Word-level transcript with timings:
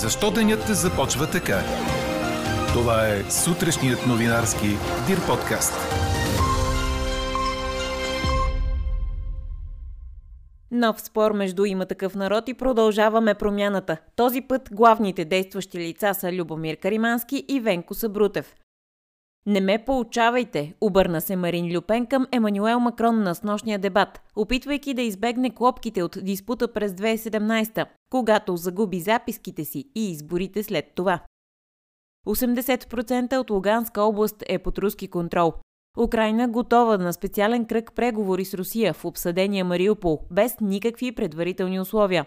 Защо 0.00 0.30
денят 0.30 0.66
започва 0.66 1.30
така? 1.30 1.60
Това 2.72 3.06
е 3.06 3.30
сутрешният 3.30 4.06
новинарски 4.06 4.66
Дир 5.06 5.26
подкаст. 5.26 5.72
Нов 10.70 11.00
спор 11.00 11.32
между 11.32 11.64
има 11.64 11.86
такъв 11.86 12.14
народ 12.14 12.48
и 12.48 12.54
продължаваме 12.54 13.34
промяната. 13.34 13.96
Този 14.16 14.40
път 14.40 14.68
главните 14.72 15.24
действащи 15.24 15.78
лица 15.78 16.14
са 16.14 16.32
Любомир 16.32 16.76
Каримански 16.76 17.44
и 17.48 17.60
Венко 17.60 17.94
Сабрутев. 17.94 18.54
Не 19.46 19.60
ме 19.60 19.84
получавайте, 19.84 20.74
обърна 20.80 21.20
се 21.20 21.36
Марин 21.36 21.76
Люпен 21.76 22.06
към 22.06 22.26
Емануел 22.32 22.80
Макрон 22.80 23.22
на 23.22 23.34
снощния 23.34 23.78
дебат, 23.78 24.20
опитвайки 24.36 24.94
да 24.94 25.02
избегне 25.02 25.50
клопките 25.50 26.02
от 26.02 26.18
диспута 26.22 26.72
през 26.72 26.92
2017, 26.92 27.86
когато 28.10 28.56
загуби 28.56 29.00
записките 29.00 29.64
си 29.64 29.84
и 29.94 30.10
изборите 30.10 30.62
след 30.62 30.92
това. 30.94 31.20
80% 32.26 33.36
от 33.36 33.50
Луганска 33.50 34.02
област 34.02 34.42
е 34.48 34.58
под 34.58 34.78
руски 34.78 35.08
контрол. 35.08 35.52
Украина 35.98 36.48
готова 36.48 36.98
на 36.98 37.12
специален 37.12 37.64
кръг 37.64 37.92
преговори 37.94 38.44
с 38.44 38.54
Русия 38.54 38.94
в 38.94 39.04
обсъдения 39.04 39.64
Мариупол, 39.64 40.20
без 40.30 40.60
никакви 40.60 41.12
предварителни 41.12 41.80
условия. 41.80 42.26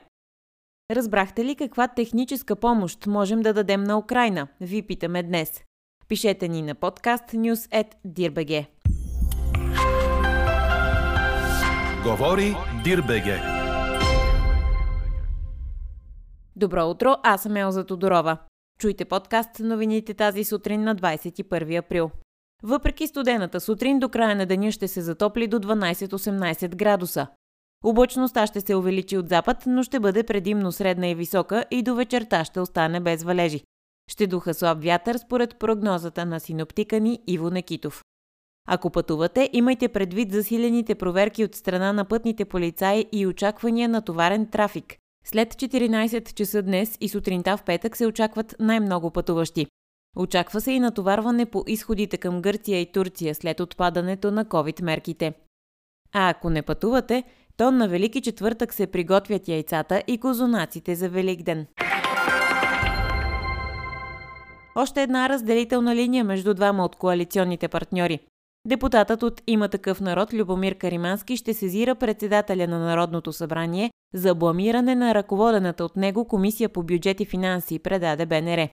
Разбрахте 0.92 1.46
ли 1.46 1.56
каква 1.56 1.88
техническа 1.88 2.56
помощ 2.56 3.08
можем 3.08 3.42
да 3.42 3.54
дадем 3.54 3.84
на 3.84 3.98
Украина? 3.98 4.48
Ви 4.62 4.82
питаме 4.82 5.24
днес. 5.24 5.64
Пишете 6.08 6.48
ни 6.48 6.62
на 6.62 6.76
подкаст 6.76 7.24
news.dirbg. 7.24 8.66
Говори 12.04 12.56
Дирбеге. 12.84 13.42
Добро 16.56 16.90
утро, 16.90 17.16
аз 17.24 17.42
съм 17.42 17.56
Елза 17.56 17.86
Тодорова. 17.86 18.38
Чуйте 18.80 19.06
подкаст 19.06 19.50
новините 19.60 20.14
тази 20.14 20.44
сутрин 20.44 20.84
на 20.84 20.96
21 20.96 21.80
април. 21.80 22.12
Въпреки 22.64 23.08
студената 23.08 23.60
сутрин 23.60 24.00
до 24.00 24.10
края 24.10 24.36
на 24.36 24.46
деня 24.46 24.72
ще 24.72 24.88
се 24.88 25.02
затопли 25.02 25.48
до 25.48 25.60
12-18 25.60 26.76
градуса. 26.76 27.28
Облачността 27.84 28.48
ще 28.48 28.62
се 28.62 28.76
увеличи 28.76 29.18
от 29.18 29.30
запад, 29.30 29.64
но 29.68 29.84
ще 29.84 30.00
бъде 30.00 30.24
предимно 30.24 30.72
средна 30.72 31.08
и 31.08 31.16
висока 31.16 31.66
и 31.72 31.84
до 31.84 31.96
вечерта 31.96 32.46
ще 32.46 32.60
остане 32.60 33.00
без 33.00 33.24
валежи. 33.24 33.64
Ще 34.12 34.28
духа 34.28 34.54
слаб 34.54 34.84
вятър 34.84 35.18
според 35.18 35.60
прогнозата 35.60 36.26
на 36.26 36.40
синоптика 36.40 37.00
ни 37.00 37.20
Иво 37.28 37.50
Некитов. 37.50 38.04
Ако 38.68 38.90
пътувате, 38.90 39.50
имайте 39.54 39.88
предвид 39.88 40.32
засилените 40.32 40.96
проверки 40.96 41.44
от 41.44 41.56
страна 41.56 41.94
на 41.94 42.06
пътните 42.06 42.46
полицаи 42.46 43.06
и 43.12 43.28
очаквания 43.28 43.90
на 43.90 44.02
товарен 44.02 44.50
трафик. 44.50 44.98
След 45.26 45.54
14 45.54 46.34
часа 46.34 46.62
днес 46.62 46.98
и 47.02 47.10
сутринта 47.10 47.58
в 47.58 47.64
петък 47.64 47.98
се 47.98 48.08
очакват 48.08 48.56
най-много 48.60 49.12
пътуващи. 49.12 49.68
Очаква 50.18 50.62
се 50.62 50.72
и 50.72 50.80
натоварване 50.80 51.46
по 51.46 51.64
изходите 51.68 52.18
към 52.18 52.42
Гърция 52.42 52.82
и 52.82 52.92
Турция 52.92 53.36
след 53.36 53.60
отпадането 53.60 54.32
на 54.32 54.46
COVID-мерките. 54.46 55.34
А 56.14 56.30
ако 56.30 56.50
не 56.50 56.62
пътувате, 56.62 57.24
то 57.58 57.72
на 57.72 57.88
Велики 57.88 58.22
четвъртък 58.22 58.74
се 58.74 58.88
приготвят 58.88 59.48
яйцата 59.48 60.04
и 60.08 60.18
козунаците 60.18 60.96
за 60.96 61.10
Великден. 61.10 61.68
Още 64.76 65.02
една 65.02 65.30
разделителна 65.30 65.96
линия 65.96 66.24
между 66.24 66.54
двама 66.54 66.86
от 66.86 66.96
коалиционните 66.96 67.68
партньори. 67.68 68.20
Депутатът 68.68 69.24
от 69.24 69.42
Има 69.48 69.70
такъв 69.70 70.02
народ 70.02 70.34
Любомир 70.34 70.76
Каримански 70.76 71.38
ще 71.38 71.54
сезира 71.54 71.96
председателя 71.96 72.68
на 72.68 72.80
Народното 72.80 73.34
събрание 73.34 73.92
за 74.14 74.36
бламиране 74.36 74.96
на 74.96 75.16
ръководената 75.16 75.86
от 75.86 75.96
него 75.96 76.26
Комисия 76.26 76.70
по 76.70 76.84
бюджет 76.84 77.20
и 77.20 77.26
финанси, 77.26 77.80
предаде 77.80 78.26
БНР. 78.26 78.68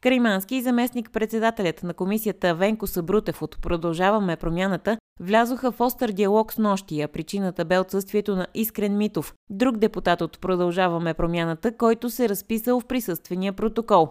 Каримански 0.00 0.56
и 0.56 0.62
заместник-председателят 0.62 1.82
на 1.82 1.94
комисията 1.94 2.54
Венко 2.54 2.86
Събрутев 2.86 3.42
от 3.42 3.62
Продължаваме 3.62 4.36
промяната 4.36 4.98
влязоха 5.20 5.72
в 5.72 5.80
остър 5.80 6.12
диалог 6.12 6.52
с 6.52 6.58
нощия. 6.58 7.08
Причината 7.08 7.64
бе 7.64 7.78
отсъствието 7.78 8.36
на 8.36 8.46
Искрен 8.54 8.96
Митов, 8.96 9.34
друг 9.50 9.76
депутат 9.76 10.20
от 10.20 10.40
Продължаваме 10.40 11.14
промяната, 11.14 11.76
който 11.76 12.10
се 12.10 12.28
разписал 12.28 12.80
в 12.80 12.86
присъствения 12.86 13.52
протокол. 13.52 14.10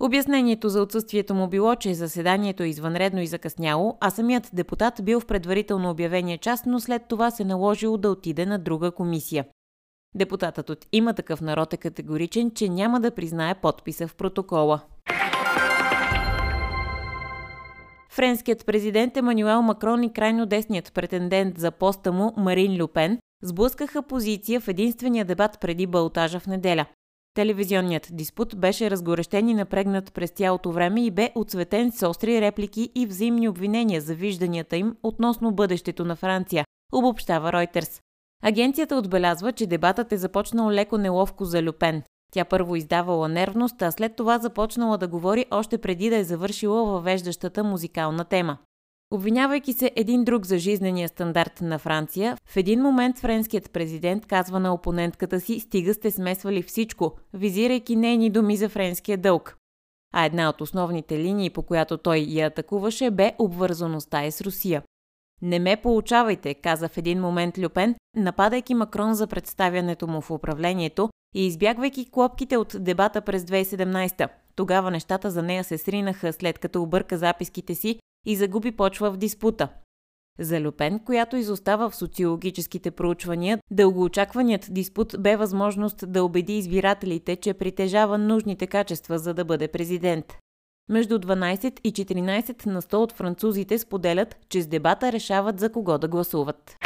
Обяснението 0.00 0.68
за 0.68 0.82
отсъствието 0.82 1.34
му 1.34 1.48
било, 1.48 1.74
че 1.74 1.94
заседанието 1.94 2.62
е 2.62 2.68
извънредно 2.68 3.20
и 3.20 3.26
закъсняло, 3.26 3.98
а 4.00 4.10
самият 4.10 4.50
депутат 4.52 4.94
бил 5.02 5.20
в 5.20 5.26
предварително 5.26 5.90
обявения 5.90 6.38
час, 6.38 6.62
но 6.66 6.80
след 6.80 7.02
това 7.08 7.30
се 7.30 7.44
наложило 7.44 7.96
да 7.96 8.10
отиде 8.10 8.46
на 8.46 8.58
друга 8.58 8.90
комисия. 8.90 9.44
Депутатът 10.14 10.70
от 10.70 10.86
Има 10.92 11.14
такъв 11.14 11.40
народ 11.40 11.72
е 11.72 11.76
категоричен, 11.76 12.50
че 12.50 12.68
няма 12.68 13.00
да 13.00 13.14
признае 13.14 13.54
подписа 13.54 14.08
в 14.08 14.14
протокола. 14.14 14.80
Френският 18.10 18.66
президент 18.66 19.16
Емануел 19.16 19.62
Макрон 19.62 20.02
и 20.02 20.12
крайно 20.12 20.46
десният 20.46 20.92
претендент 20.92 21.58
за 21.58 21.70
поста 21.70 22.12
му 22.12 22.32
Марин 22.36 22.82
Люпен 22.82 23.18
сблъскаха 23.42 24.02
позиция 24.02 24.60
в 24.60 24.68
единствения 24.68 25.24
дебат 25.24 25.58
преди 25.60 25.86
балтажа 25.86 26.40
в 26.40 26.46
неделя. 26.46 26.86
Телевизионният 27.38 28.08
диспут 28.12 28.56
беше 28.56 28.90
разгорещен 28.90 29.48
и 29.48 29.54
напрегнат 29.54 30.12
през 30.12 30.30
цялото 30.30 30.72
време 30.72 31.04
и 31.04 31.10
бе 31.10 31.30
отсветен 31.34 31.92
с 31.92 32.08
остри 32.08 32.40
реплики 32.40 32.90
и 32.94 33.06
взаимни 33.06 33.48
обвинения 33.48 34.00
за 34.00 34.14
вижданията 34.14 34.76
им 34.76 34.96
относно 35.02 35.52
бъдещето 35.52 36.04
на 36.04 36.16
Франция, 36.16 36.64
обобщава 36.92 37.52
Ройтерс. 37.52 38.00
Агенцията 38.42 38.96
отбелязва, 38.96 39.52
че 39.52 39.66
дебатът 39.66 40.12
е 40.12 40.16
започнал 40.16 40.70
леко 40.70 40.98
неловко 40.98 41.44
за 41.44 41.62
Люпен. 41.62 42.02
Тя 42.32 42.44
първо 42.44 42.76
издавала 42.76 43.28
нервност, 43.28 43.82
а 43.82 43.90
след 43.90 44.16
това 44.16 44.38
започнала 44.38 44.98
да 44.98 45.08
говори 45.08 45.44
още 45.50 45.78
преди 45.78 46.10
да 46.10 46.16
е 46.16 46.24
завършила 46.24 46.84
въвеждащата 46.84 47.64
музикална 47.64 48.24
тема. 48.24 48.58
Обвинявайки 49.10 49.72
се 49.72 49.92
един 49.96 50.24
друг 50.24 50.46
за 50.46 50.58
жизнения 50.58 51.08
стандарт 51.08 51.60
на 51.60 51.78
Франция, 51.78 52.36
в 52.46 52.56
един 52.56 52.82
момент 52.82 53.18
френският 53.18 53.70
президент 53.70 54.26
казва 54.26 54.60
на 54.60 54.74
опонентката 54.74 55.40
си 55.40 55.60
«Стига 55.60 55.94
сте 55.94 56.10
смесвали 56.10 56.62
всичко», 56.62 57.18
визирайки 57.34 57.96
нейни 57.96 58.30
думи 58.30 58.56
за 58.56 58.68
френския 58.68 59.18
дълг. 59.18 59.56
А 60.14 60.24
една 60.24 60.48
от 60.48 60.60
основните 60.60 61.18
линии, 61.18 61.50
по 61.50 61.62
която 61.62 61.98
той 61.98 62.16
я 62.28 62.46
атакуваше, 62.46 63.10
бе 63.10 63.32
обвързаността 63.38 64.24
е 64.24 64.30
с 64.30 64.40
Русия. 64.40 64.82
Не 65.42 65.58
ме 65.58 65.76
получавайте, 65.76 66.54
каза 66.54 66.88
в 66.88 66.98
един 66.98 67.20
момент 67.20 67.58
Люпен, 67.58 67.94
нападайки 68.16 68.74
Макрон 68.74 69.14
за 69.14 69.26
представянето 69.26 70.06
му 70.06 70.20
в 70.20 70.30
управлението 70.30 71.10
и 71.34 71.46
избягвайки 71.46 72.10
клопките 72.10 72.56
от 72.56 72.76
дебата 72.78 73.20
през 73.20 73.42
2017. 73.42 74.28
Тогава 74.56 74.90
нещата 74.90 75.30
за 75.30 75.42
нея 75.42 75.64
се 75.64 75.78
сринаха 75.78 76.32
след 76.32 76.58
като 76.58 76.82
обърка 76.82 77.18
записките 77.18 77.74
си 77.74 77.98
и 78.26 78.36
загуби 78.36 78.72
почва 78.72 79.10
в 79.10 79.16
диспута. 79.16 79.68
За 80.40 80.60
Люпен, 80.60 80.98
която 80.98 81.36
изостава 81.36 81.90
в 81.90 81.96
социологическите 81.96 82.90
проучвания, 82.90 83.58
дългоочакваният 83.70 84.66
диспут 84.70 85.14
бе 85.18 85.36
възможност 85.36 86.12
да 86.12 86.24
убеди 86.24 86.58
избирателите, 86.58 87.36
че 87.36 87.54
притежава 87.54 88.18
нужните 88.18 88.66
качества 88.66 89.18
за 89.18 89.34
да 89.34 89.44
бъде 89.44 89.68
президент. 89.68 90.38
Между 90.88 91.18
12 91.18 91.80
и 91.84 91.92
14 91.92 92.66
на 92.66 92.82
100 92.82 92.94
от 92.94 93.12
французите 93.12 93.78
споделят, 93.78 94.36
че 94.48 94.62
с 94.62 94.66
дебата 94.66 95.12
решават 95.12 95.60
за 95.60 95.72
кого 95.72 95.98
да 95.98 96.08
гласуват. 96.08 96.76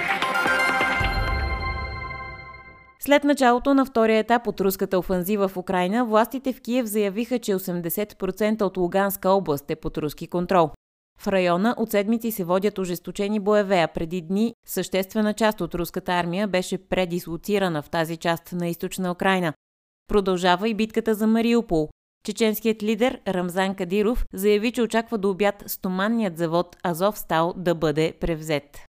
След 3.00 3.24
началото 3.24 3.74
на 3.74 3.84
втория 3.84 4.18
етап 4.18 4.46
от 4.46 4.60
руската 4.60 4.98
офанзива 4.98 5.48
в 5.48 5.56
Украина, 5.56 6.04
властите 6.04 6.52
в 6.52 6.60
Киев 6.60 6.86
заявиха, 6.86 7.38
че 7.38 7.54
80% 7.54 8.62
от 8.62 8.76
Луганска 8.76 9.30
област 9.30 9.70
е 9.70 9.76
под 9.76 9.98
руски 9.98 10.26
контрол. 10.26 10.70
В 11.18 11.28
района 11.28 11.74
от 11.78 11.90
седмици 11.90 12.32
се 12.32 12.44
водят 12.44 12.78
ожесточени 12.78 13.40
боеве, 13.40 13.80
а 13.80 13.88
преди 13.88 14.20
дни 14.20 14.54
съществена 14.66 15.34
част 15.34 15.60
от 15.60 15.74
руската 15.74 16.12
армия 16.12 16.48
беше 16.48 16.88
предислоцирана 16.88 17.82
в 17.82 17.90
тази 17.90 18.16
част 18.16 18.52
на 18.52 18.68
източна 18.68 19.12
Украина. 19.12 19.52
Продължава 20.08 20.68
и 20.68 20.74
битката 20.74 21.14
за 21.14 21.26
Мариупол. 21.26 21.88
Чеченският 22.26 22.82
лидер 22.82 23.20
Рамзан 23.28 23.74
Кадиров 23.74 24.24
заяви, 24.34 24.72
че 24.72 24.82
очаква 24.82 25.18
до 25.18 25.30
обяд 25.30 25.62
стоманният 25.66 26.38
завод 26.38 26.76
Азов 26.82 27.18
Стал 27.18 27.54
да 27.56 27.74
бъде 27.74 28.12
превзет. 28.20 28.84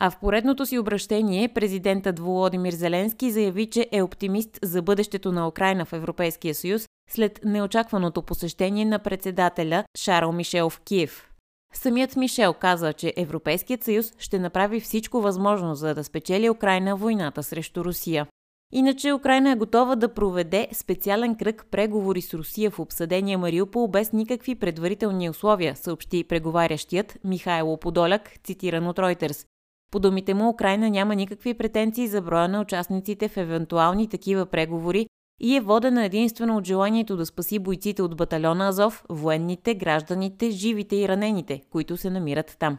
А 0.00 0.10
в 0.10 0.18
поредното 0.20 0.66
си 0.66 0.78
обращение 0.78 1.48
президентът 1.48 2.18
Володимир 2.18 2.72
Зеленски 2.72 3.30
заяви, 3.30 3.70
че 3.70 3.88
е 3.92 4.02
оптимист 4.02 4.58
за 4.62 4.82
бъдещето 4.82 5.32
на 5.32 5.48
Украина 5.48 5.84
в 5.84 5.92
Европейския 5.92 6.54
съюз 6.54 6.86
след 7.10 7.40
неочакваното 7.44 8.22
посещение 8.22 8.84
на 8.84 8.98
председателя 8.98 9.84
Шарл 9.98 10.32
Мишел 10.32 10.70
в 10.70 10.80
Киев. 10.80 11.27
Самият 11.74 12.16
Мишел 12.16 12.54
каза, 12.54 12.92
че 12.92 13.14
Европейският 13.16 13.84
съюз 13.84 14.12
ще 14.18 14.38
направи 14.38 14.80
всичко 14.80 15.20
възможно, 15.20 15.74
за 15.74 15.94
да 15.94 16.04
спечели 16.04 16.50
Украина 16.50 16.96
войната 16.96 17.42
срещу 17.42 17.84
Русия. 17.84 18.26
Иначе 18.72 19.12
Украина 19.12 19.50
е 19.50 19.56
готова 19.56 19.96
да 19.96 20.14
проведе 20.14 20.68
специален 20.72 21.36
кръг 21.36 21.66
преговори 21.70 22.22
с 22.22 22.34
Русия 22.34 22.70
в 22.70 22.78
обсъдения 22.78 23.38
Мариупол 23.38 23.88
без 23.88 24.12
никакви 24.12 24.54
предварителни 24.54 25.30
условия, 25.30 25.76
съобщи 25.76 26.24
преговарящият 26.24 27.18
Михайло 27.24 27.76
Подоляк, 27.76 28.30
цитиран 28.44 28.86
от 28.86 28.96
Reuters. 28.96 29.46
По 29.90 29.98
думите 29.98 30.34
му, 30.34 30.48
Украина 30.48 30.90
няма 30.90 31.14
никакви 31.14 31.54
претенции 31.54 32.08
за 32.08 32.22
броя 32.22 32.48
на 32.48 32.60
участниците 32.60 33.28
в 33.28 33.36
евентуални 33.36 34.08
такива 34.08 34.46
преговори, 34.46 35.06
и 35.40 35.56
е 35.56 35.60
водена 35.60 36.04
единствено 36.04 36.56
от 36.56 36.66
желанието 36.66 37.16
да 37.16 37.26
спаси 37.26 37.58
бойците 37.58 38.02
от 38.02 38.16
батальона 38.16 38.68
Азов, 38.68 39.04
военните, 39.08 39.74
гражданите, 39.74 40.50
живите 40.50 40.96
и 40.96 41.08
ранените, 41.08 41.62
които 41.70 41.96
се 41.96 42.10
намират 42.10 42.56
там. 42.58 42.78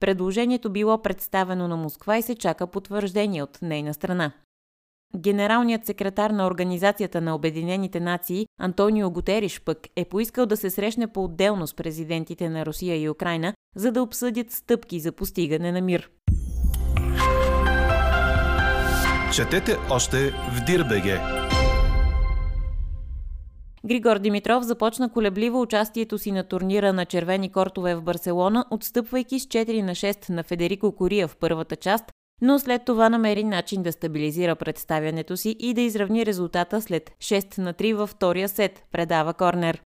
Предложението 0.00 0.70
било 0.70 1.02
представено 1.02 1.68
на 1.68 1.76
Москва 1.76 2.16
и 2.16 2.22
се 2.22 2.34
чака 2.34 2.66
потвърждение 2.66 3.42
от 3.42 3.58
нейна 3.62 3.94
страна. 3.94 4.32
Генералният 5.16 5.86
секретар 5.86 6.30
на 6.30 6.46
Организацията 6.46 7.20
на 7.20 7.34
Обединените 7.34 8.00
нации 8.00 8.46
Антонио 8.60 9.10
Гутериш 9.10 9.60
пък 9.60 9.78
е 9.96 10.04
поискал 10.04 10.46
да 10.46 10.56
се 10.56 10.70
срещне 10.70 11.06
по-отделно 11.06 11.66
с 11.66 11.74
президентите 11.74 12.48
на 12.48 12.66
Русия 12.66 13.02
и 13.02 13.08
Украина, 13.08 13.54
за 13.76 13.92
да 13.92 14.02
обсъдят 14.02 14.52
стъпки 14.52 15.00
за 15.00 15.12
постигане 15.12 15.72
на 15.72 15.80
мир. 15.80 16.10
Четете 19.34 19.76
още 19.90 20.30
в 20.30 20.64
Дирбеге. 20.66 21.20
Григор 23.86 24.18
Димитров 24.18 24.64
започна 24.64 25.12
колебливо 25.12 25.60
участието 25.60 26.18
си 26.18 26.32
на 26.32 26.44
турнира 26.44 26.92
на 26.92 27.04
червени 27.04 27.52
кортове 27.52 27.94
в 27.94 28.02
Барселона, 28.02 28.64
отстъпвайки 28.70 29.40
с 29.40 29.46
4 29.46 29.82
на 29.82 29.94
6 29.94 30.30
на 30.30 30.42
Федерико 30.42 30.92
Кория 30.92 31.28
в 31.28 31.36
първата 31.36 31.76
част, 31.76 32.04
но 32.42 32.58
след 32.58 32.84
това 32.84 33.08
намери 33.08 33.44
начин 33.44 33.82
да 33.82 33.92
стабилизира 33.92 34.56
представянето 34.56 35.36
си 35.36 35.56
и 35.58 35.74
да 35.74 35.80
изравни 35.80 36.26
резултата 36.26 36.82
след 36.82 37.10
6 37.18 37.58
на 37.58 37.74
3 37.74 37.94
във 37.94 38.10
втория 38.10 38.48
сет, 38.48 38.84
предава 38.92 39.34
Корнер. 39.34 39.82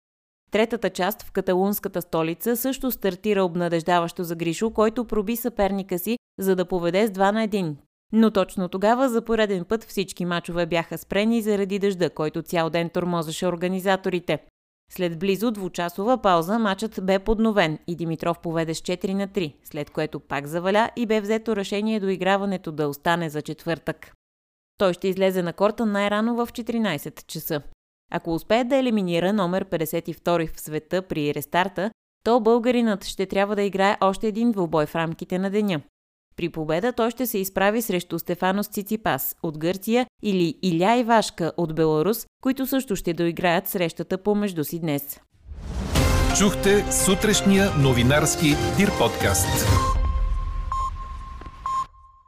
Третата 0.50 0.90
част 0.90 1.22
в 1.22 1.32
каталунската 1.32 2.02
столица 2.02 2.56
също 2.56 2.90
стартира 2.90 3.44
обнадеждаващо 3.44 4.24
за 4.24 4.36
Гришо, 4.36 4.70
който 4.70 5.04
проби 5.04 5.36
съперника 5.36 5.98
си, 5.98 6.18
за 6.38 6.56
да 6.56 6.64
поведе 6.64 7.06
с 7.06 7.10
2 7.10 7.32
на 7.32 7.48
1. 7.48 7.74
Но 8.12 8.30
точно 8.30 8.68
тогава 8.68 9.08
за 9.08 9.22
пореден 9.22 9.64
път 9.64 9.84
всички 9.84 10.24
мачове 10.24 10.66
бяха 10.66 10.98
спрени 10.98 11.42
заради 11.42 11.78
дъжда, 11.78 12.10
който 12.10 12.42
цял 12.42 12.70
ден 12.70 12.90
тормозеше 12.90 13.46
организаторите. 13.46 14.38
След 14.90 15.18
близо 15.18 15.50
двучасова 15.50 16.22
пауза 16.22 16.58
матчът 16.58 17.00
бе 17.02 17.18
подновен 17.18 17.78
и 17.86 17.96
Димитров 17.96 18.38
поведе 18.38 18.74
с 18.74 18.80
4 18.80 19.12
на 19.12 19.28
3, 19.28 19.54
след 19.64 19.90
което 19.90 20.20
пак 20.20 20.46
заваля 20.46 20.90
и 20.96 21.06
бе 21.06 21.20
взето 21.20 21.56
решение 21.56 22.00
до 22.00 22.08
играването 22.08 22.72
да 22.72 22.88
остане 22.88 23.30
за 23.30 23.42
четвъртък. 23.42 24.12
Той 24.78 24.92
ще 24.92 25.08
излезе 25.08 25.42
на 25.42 25.52
корта 25.52 25.86
най-рано 25.86 26.34
в 26.34 26.46
14 26.52 27.26
часа. 27.26 27.62
Ако 28.12 28.34
успее 28.34 28.64
да 28.64 28.76
елиминира 28.76 29.32
номер 29.32 29.64
52 29.64 30.54
в 30.54 30.60
света 30.60 31.02
при 31.02 31.34
рестарта, 31.34 31.90
то 32.24 32.40
българинът 32.40 33.04
ще 33.04 33.26
трябва 33.26 33.56
да 33.56 33.62
играе 33.62 33.96
още 34.00 34.26
един 34.26 34.52
двубой 34.52 34.86
в 34.86 34.94
рамките 34.94 35.38
на 35.38 35.50
деня. 35.50 35.80
При 36.38 36.48
победа 36.48 36.92
той 36.92 37.10
ще 37.10 37.26
се 37.26 37.38
изправи 37.38 37.82
срещу 37.82 38.18
Стефанос 38.18 38.68
Циципас 38.68 39.36
от 39.42 39.58
Гърция 39.58 40.06
или 40.22 40.54
Иля 40.62 40.96
Ивашка 40.96 41.52
от 41.56 41.74
Беларус, 41.74 42.26
които 42.42 42.66
също 42.66 42.96
ще 42.96 43.14
доиграят 43.14 43.68
срещата 43.68 44.22
помежду 44.22 44.64
си 44.64 44.80
днес. 44.80 45.20
Чухте 46.38 46.92
сутрешния 46.92 47.70
новинарски 47.78 48.46
Дир 48.76 48.90
подкаст. 48.98 49.66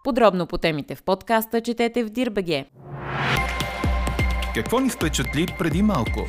Подробно 0.05 0.47
по 0.47 0.59
темите 0.59 0.95
в 0.95 1.03
подкаста 1.03 1.61
четете 1.61 2.05
в 2.05 2.11
Дирбеге. 2.11 2.67
Какво 4.55 4.81
ни 4.81 4.91
впечатли 4.91 5.47
преди 5.59 5.83
малко? 5.83 6.27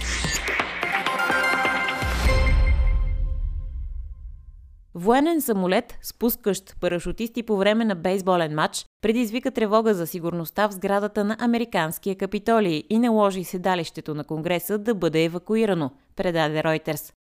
Военен 4.95 5.41
самолет, 5.41 5.97
спускащ 6.01 6.79
парашутисти 6.79 7.43
по 7.43 7.57
време 7.57 7.85
на 7.85 7.95
бейсболен 7.95 8.55
матч, 8.55 8.85
предизвика 9.01 9.51
тревога 9.51 9.93
за 9.93 10.07
сигурността 10.07 10.67
в 10.67 10.71
сградата 10.71 11.23
на 11.23 11.37
американския 11.39 12.15
капитолий 12.15 12.83
и 12.89 12.99
наложи 12.99 13.43
седалището 13.43 14.15
на 14.15 14.23
Конгреса 14.23 14.77
да 14.77 14.95
бъде 14.95 15.23
евакуирано, 15.23 15.91
предаде 16.15 16.63
Ройтерс. 16.63 17.13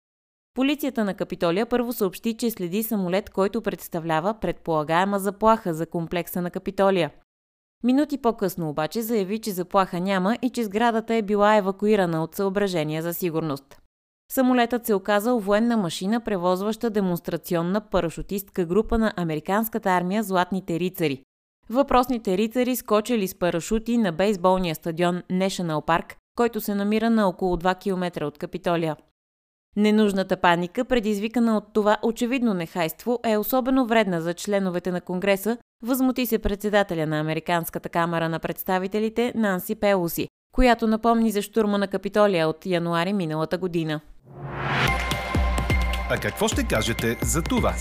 Полицията 0.53 1.03
на 1.05 1.13
Капитолия 1.13 1.65
първо 1.65 1.93
съобщи, 1.93 2.37
че 2.37 2.51
следи 2.51 2.83
самолет, 2.83 3.29
който 3.29 3.61
представлява 3.61 4.33
предполагаема 4.33 5.19
заплаха 5.19 5.73
за 5.73 5.85
комплекса 5.85 6.41
на 6.41 6.51
Капитолия. 6.51 7.11
Минути 7.83 8.17
по-късно 8.17 8.69
обаче 8.69 9.01
заяви, 9.01 9.39
че 9.39 9.51
заплаха 9.51 9.99
няма 9.99 10.37
и 10.41 10.49
че 10.49 10.63
сградата 10.63 11.15
е 11.15 11.21
била 11.21 11.55
евакуирана 11.55 12.23
от 12.23 12.35
съображения 12.35 13.01
за 13.01 13.13
сигурност. 13.13 13.78
Самолетът 14.31 14.85
се 14.85 14.93
оказал 14.93 15.39
военна 15.39 15.77
машина, 15.77 16.19
превозваща 16.19 16.89
демонстрационна 16.89 17.81
парашутистка 17.81 18.65
група 18.65 18.97
на 18.97 19.13
американската 19.17 19.89
армия 19.89 20.23
Златните 20.23 20.79
рицари. 20.79 21.23
Въпросните 21.69 22.37
рицари 22.37 22.75
скочили 22.75 23.27
с 23.27 23.35
парашути 23.35 23.97
на 23.97 24.11
бейсболния 24.11 24.75
стадион 24.75 25.21
National 25.31 25.85
Park, 25.85 26.15
който 26.35 26.61
се 26.61 26.75
намира 26.75 27.09
на 27.09 27.27
около 27.27 27.57
2 27.57 27.79
км 27.79 28.25
от 28.25 28.37
Капитолия. 28.37 28.95
Ненужната 29.75 30.37
паника, 30.37 30.85
предизвикана 30.85 31.57
от 31.57 31.73
това 31.73 31.97
очевидно 32.03 32.53
нехайство, 32.53 33.19
е 33.25 33.37
особено 33.37 33.85
вредна 33.85 34.21
за 34.21 34.33
членовете 34.33 34.91
на 34.91 35.01
Конгреса, 35.01 35.57
възмути 35.83 36.25
се 36.25 36.39
председателя 36.39 37.07
на 37.07 37.19
Американската 37.19 37.89
камера 37.89 38.29
на 38.29 38.39
представителите 38.39 39.33
Нанси 39.35 39.75
Пелоси, 39.75 40.27
която 40.51 40.87
напомни 40.87 41.31
за 41.31 41.41
штурма 41.41 41.77
на 41.77 41.87
Капитолия 41.87 42.47
от 42.47 42.65
януари 42.65 43.13
миналата 43.13 43.57
година. 43.57 44.01
А 46.11 46.17
какво 46.21 46.47
ще 46.47 46.67
кажете 46.67 47.17
за 47.21 47.41
това? 47.41 47.73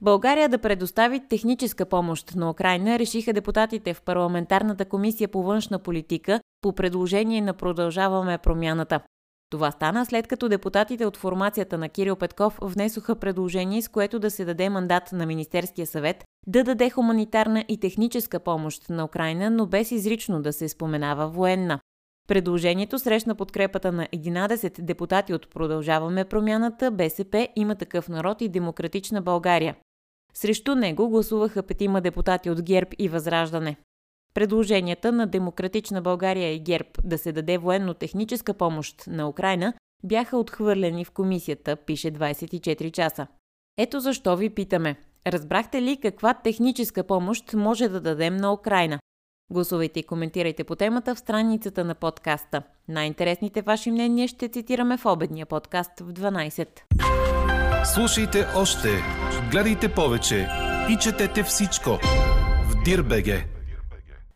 България 0.00 0.48
да 0.48 0.58
предостави 0.58 1.28
техническа 1.28 1.86
помощ 1.86 2.34
на 2.34 2.50
Украина 2.50 2.98
решиха 2.98 3.32
депутатите 3.32 3.94
в 3.94 4.02
парламентарната 4.02 4.84
комисия 4.84 5.28
по 5.28 5.42
външна 5.42 5.78
политика 5.78 6.40
по 6.60 6.72
предложение 6.72 7.40
на 7.40 7.54
Продължаваме 7.54 8.38
промяната. 8.38 9.00
Това 9.50 9.70
стана 9.70 10.06
след 10.06 10.26
като 10.26 10.48
депутатите 10.48 11.06
от 11.06 11.16
формацията 11.16 11.78
на 11.78 11.88
Кирил 11.88 12.16
Петков 12.16 12.58
внесоха 12.62 13.16
предложение, 13.16 13.82
с 13.82 13.88
което 13.88 14.18
да 14.18 14.30
се 14.30 14.44
даде 14.44 14.68
мандат 14.68 15.12
на 15.12 15.26
Министерския 15.26 15.86
съвет 15.86 16.24
да 16.46 16.64
даде 16.64 16.90
хуманитарна 16.90 17.64
и 17.68 17.80
техническа 17.80 18.40
помощ 18.40 18.90
на 18.90 19.04
Украина, 19.04 19.50
но 19.50 19.66
без 19.66 19.90
изрично 19.90 20.42
да 20.42 20.52
се 20.52 20.68
споменава 20.68 21.28
военна. 21.28 21.80
Предложението 22.28 22.98
срещна 22.98 23.34
подкрепата 23.34 23.92
на 23.92 24.06
11 24.06 24.82
депутати 24.82 25.34
от 25.34 25.50
Продължаваме 25.50 26.24
промяната, 26.24 26.90
БСП, 26.90 27.48
има 27.56 27.74
такъв 27.74 28.08
народ 28.08 28.40
и 28.40 28.48
Демократична 28.48 29.22
България. 29.22 29.76
Срещу 30.34 30.74
него 30.74 31.08
гласуваха 31.08 31.62
петима 31.62 32.00
депутати 32.00 32.50
от 32.50 32.62
ГЕРБ 32.62 32.90
и 32.98 33.08
Възраждане. 33.08 33.76
Предложенията 34.38 35.12
на 35.12 35.26
Демократична 35.26 36.02
България 36.02 36.52
и 36.54 36.60
ГЕРБ 36.60 36.88
да 37.04 37.18
се 37.18 37.32
даде 37.32 37.58
военно-техническа 37.58 38.54
помощ 38.54 39.06
на 39.06 39.28
Украина 39.28 39.72
бяха 40.04 40.36
отхвърлени 40.36 41.04
в 41.04 41.10
комисията, 41.10 41.76
пише 41.76 42.12
24 42.12 42.92
часа. 42.92 43.26
Ето 43.78 44.00
защо 44.00 44.36
ви 44.36 44.50
питаме. 44.50 44.96
Разбрахте 45.26 45.82
ли 45.82 45.96
каква 46.02 46.34
техническа 46.34 47.04
помощ 47.04 47.52
може 47.52 47.88
да 47.88 48.00
дадем 48.00 48.36
на 48.36 48.52
Украина? 48.52 48.98
Гласувайте 49.50 50.00
и 50.00 50.06
коментирайте 50.06 50.64
по 50.64 50.76
темата 50.76 51.14
в 51.14 51.18
страницата 51.18 51.84
на 51.84 51.94
подкаста. 51.94 52.62
Най-интересните 52.88 53.62
ваши 53.62 53.90
мнения 53.90 54.28
ще 54.28 54.48
цитираме 54.48 54.96
в 54.96 55.06
обедния 55.06 55.46
подкаст 55.46 56.00
в 56.00 56.12
12. 56.12 56.68
Слушайте 57.94 58.46
още, 58.56 58.88
гледайте 59.50 59.94
повече 59.94 60.48
и 60.90 60.96
четете 61.00 61.42
всичко 61.42 61.90
в 62.64 62.82
Дирбеге. 62.84 63.57